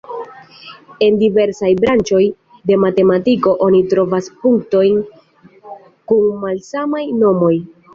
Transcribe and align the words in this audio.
En 1.07 1.19
diversaj 1.23 1.69
branĉoj 1.83 2.23
de 2.71 2.79
matematiko 2.87 3.55
oni 3.69 3.85
trovas 3.95 4.33
punktojn 4.43 5.01
kun 5.79 6.31
malsamaj 6.45 7.09
nomoj. 7.25 7.59